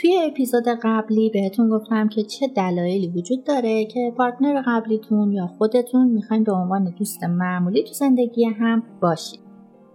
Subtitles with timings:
[0.00, 6.08] توی اپیزود قبلی بهتون گفتم که چه دلایلی وجود داره که partner قبلیتون یا خودتون
[6.08, 9.40] می‌خواین به عنوان دوست معمولی تو زندگی هم باشید.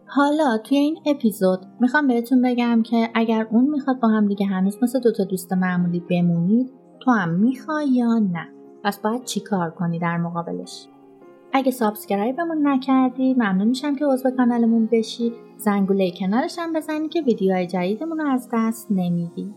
[0.05, 4.77] حالا توی این اپیزود می‌خوام بهتون بگم که اگر اون می‌خواد با هم دیگه هنوز
[4.83, 8.47] مثل دوتا دوست معمولی بمونید تو هم می‌خوای یا نه؟
[8.83, 10.87] پس باید چیکار کنی در مقابلش؟
[11.53, 15.33] اگه subscribe مون نکردی ممنون میشم که عضو کانالمون بشی.
[15.57, 19.53] زنگوله کنارش هم بزنی که ویدیوهای جدیدمون رو از دست نمیدی.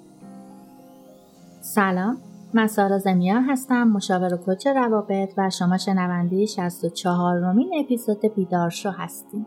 [1.64, 2.16] سلام
[2.54, 8.90] من سارا زمیا هستم مشاور و کوچ روابط و شما شنونده 64 رومین اپیزود بیدارشو
[8.90, 9.46] هستیم.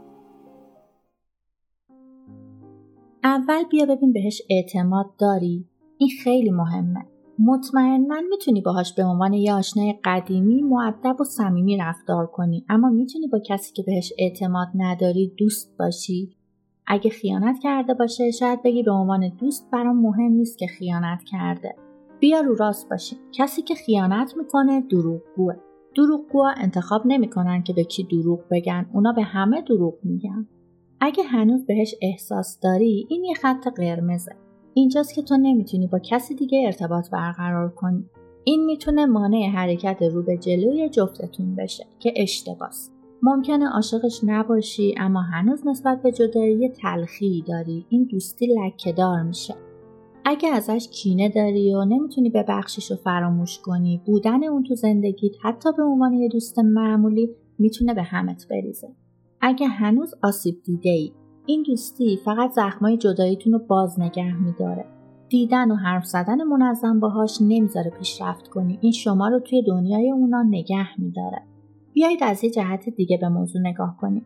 [3.23, 5.65] اول بیا ببین بهش اعتماد داری.
[5.97, 7.05] این خیلی مهمه.
[7.39, 12.65] مطمئنا می‌تونی باهاش به عنوان یه آشنای قدیمی معدب و صمیمی رفتار کنی.
[12.69, 16.35] اما می‌تونی با کسی که بهش اعتماد نداری دوست باشی.
[16.87, 21.86] اگه خیانت کرده باشه شاید بگی به عنوان دوست برام مهم نیست که خیانت کرده.
[22.19, 23.17] بیا رو راست باشی.
[23.31, 25.53] کسی که خیانت می‌کنه دروغگوه.
[25.95, 28.89] دروغگوها انتخاب نمی‌کنن که به کی دروغ بگن.
[28.93, 30.47] اونا به همه دروغ میگن.
[30.99, 34.35] اگه هنوز بهش احساس داری این یه خط قرمزه.
[34.73, 38.05] اینجاست که تو نمی‌تونی با کسی دیگه ارتباط برقرار کنی.
[38.43, 42.91] این می‌تونه مانع حرکت رو به جلوی جفتتون بشه که اشتباس.
[43.21, 47.85] ممکنه عاشقش نباشی اما هنوز نسبت به جدایی تلخی داری.
[47.89, 49.55] این دوستی لکهدار میشه.
[50.29, 55.69] اگه ازش کینه داری و نمی‌تونی ببخشیش و فراموش کنی بودن اون تو زندگیت حتی
[55.77, 58.87] به عنوان یه دوست معمولی می‌تونه به همت بریزه.
[59.41, 61.11] اگه هنوز آسیب دیده ای
[61.45, 64.85] این دوستی فقط زخمای جداییتون رو باز نگه میداره.
[65.29, 68.79] دیدن و حرف زدن منظم باهاش نمی‌ذاره پیشرفت کنی.
[68.81, 71.41] این شما رو توی دنیای اونا نگه میداره.
[71.93, 74.25] بیایید از یه جهت دیگه به موضوع نگاه کنیم.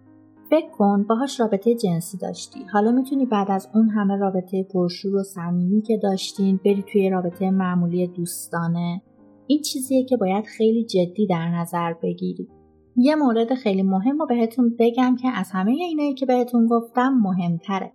[0.52, 2.60] فکر کن باهاش رابطه جنسی داشتی.
[2.74, 7.52] حالا می‌تونی بعد از اون همه رابطه پرشور و صمیمی که داشتین بری توی رابطه
[7.52, 9.02] معمولی دوستانه.
[9.48, 12.48] این چیزیه که باید خیلی جدی در نظر بگیری.
[12.96, 17.94] یه مورد خیلی مهم رو بهتون بگم که از همه اینایی که بهتون گفتم مهمتره.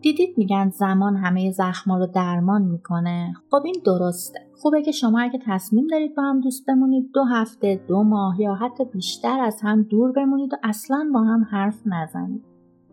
[0.00, 3.34] دیدید میگن زمان همه زخما رو درمان می‌کنه.
[3.50, 4.38] خب این درسته.
[4.54, 8.54] خوبه که شما اگه تصمیم دارید با هم دوست بمونید دو هفته دو ماه یا
[8.54, 12.44] حتی بیشتر از هم دور بمونید و اصلا با هم حرف نزنید.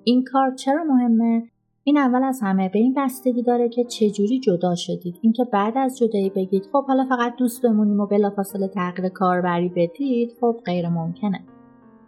[0.03, 1.43] این کار چرا مهمه؟
[1.83, 5.19] این اول از همه به این بستگی داره که چجوری جدا شدید.
[5.21, 10.31] اینکه بعد از جدایی بگید خب حالا فقط دوست بمونیم و بلافاصله تغییر کاربری بدید
[10.41, 11.39] خب غیر ممکنه.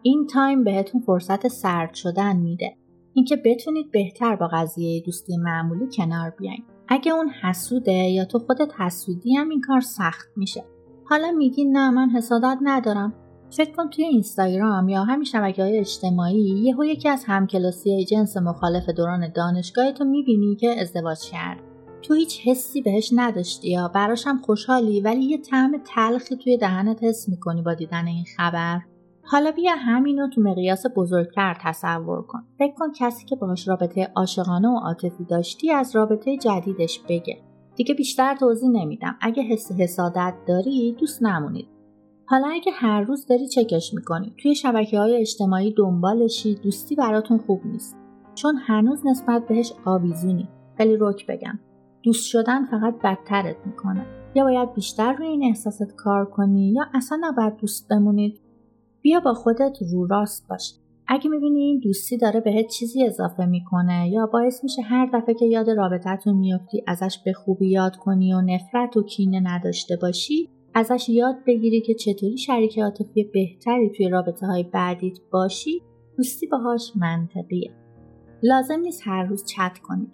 [0.02, 2.76] این تایم بهتون فرصت سرد شدن میده.
[3.16, 6.64] اینکه بتونید بهتر با قضیه دوستی معمولی کنار بیاین.
[6.88, 10.64] اگه اون حسوده یا تو خودت حسودی هم این کار سخت میشه.
[11.10, 13.14] حالا میگی نه من حسادت ندارم.
[13.52, 18.90] فکر کن توی اینستاگرام یا همین شبکه های اجتماعی یهو یکی از همکلاسی جنس مخالف
[18.90, 21.60] دوران دانشگاه تو می‌بینی که ازدواج کرد.
[22.02, 27.04] تو هیچ حسی بهش نداشتی یا براش هم خوشحالی ولی یه طعم تلخی توی دهنت
[27.04, 28.80] حس می‌کنی با دیدن این خبر.
[29.28, 32.44] حالا بیا همینو تو مقیاس بزرگتر تصور کن.
[32.60, 37.38] فکر کن کسی که باهاش رابطه عاشقانه و عاطفی داشتی از رابطه جدیدش بگه.
[37.76, 39.18] دیگه بیشتر توضیح نمیدم.
[39.22, 41.68] اگه حس حسادت داری دوست نمونید.
[42.26, 47.62] حالا اگه هر روز داری چکش می‌کنی؟ توی شبکه های اجتماعی دنبالشی دوستی براتون خوب
[47.66, 47.98] نیست.
[48.36, 50.48] چون هنوز نسبت بهش آویزونی
[50.78, 51.60] خیلی رک بگم.
[52.04, 54.06] دوست شدن فقط بدترت می‌کنه.
[54.36, 58.42] یا باید بیشتر روی این احساست کار کنی یا اصلا نباید دوست بمونید؟
[59.06, 60.74] بیا با خودت رو راست باش.
[61.08, 65.46] اگه می‌بینی این دوستی داره بهت چیزی اضافه می‌کنه یا باعث میشه هر دفعه که
[65.46, 71.10] یاد رابطتون میافتی ازش به خوبی یاد کنی و نفرت و کینه نداشته باشی ازش
[71.10, 75.82] یاد بگیری که چطوری شریک عاطفی بهتری توی رابطه های بعدیت باشی
[76.18, 77.72] دوستی باهاش منطقیه.
[78.44, 80.14] لازم نیست هر روز چت کنید.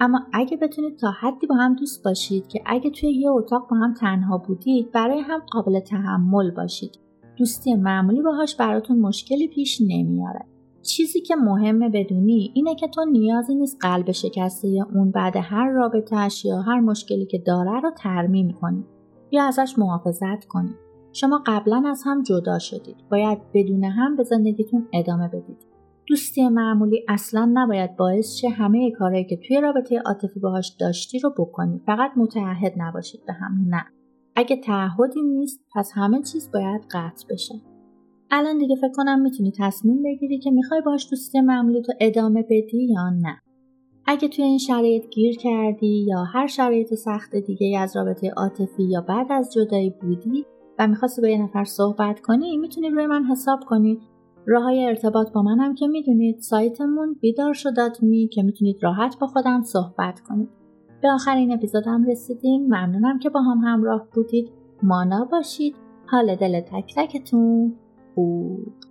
[0.00, 3.76] اما اگه بتونید تا حدی با هم دوست باشید که اگه توی یه اتاق با
[3.76, 7.02] هم تنها بودید برای هم قابل تحمل باشید.
[7.36, 10.44] دوستی معمولی باهاش براتون مشکلی پیش نمیاره
[10.82, 16.44] چیزی که مهمه بدونی اینه که تو نیازی نیست قلب شکسته اون بعد هر رابطهش
[16.44, 18.84] یا هر مشکلی که داره رو ترمیم کنی
[19.30, 20.76] یا ازش محافظت کنید.
[21.12, 22.96] شما قبلا از هم جدا شدید.
[23.10, 25.66] باید بدون هم به زندگیتون ادامه بدید.
[26.06, 31.30] دوستی معمولی اصلا نباید باعث شه همه کارهایی که توی رابطه عاطفی باهاش داشتی رو
[31.30, 31.80] بکنی.
[31.86, 33.64] فقط متعهد نباشید به هم.
[33.68, 33.84] نه.
[34.36, 37.54] اگه تعهدی نیست پس همه چیز باید قطع بشه.
[38.30, 42.86] الان دیگه فکر کنم می‌تونی تصمیم بگیری که می‌خوای باش دوستی معمولی تو ادامه بدی
[42.92, 43.38] یا نه.
[44.06, 49.00] اگه توی این شرایط گیر کردی یا هر شرایط سخت دیگه از رابطه عاطفی یا
[49.00, 50.44] بعد از جدایی بودی
[50.78, 53.98] و می‌خواستی با یه نفر صحبت کنی می‌تونی روی من حساب کنی
[54.46, 59.26] راه های ارتباط با منم که می‌دونید سایتمون بیدار شدات می که می‌تونید راحت با
[59.26, 60.61] خودم صحبت کنید
[61.02, 62.66] به آخرین اپیزودم رسیدیم.
[62.66, 64.52] ممنونم که با هم همراه بودید.
[64.82, 65.76] مانا باشید.
[66.06, 67.74] حال دل تک تکتون
[68.14, 68.84] بود.